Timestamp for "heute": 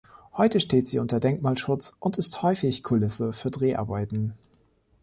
0.33-0.59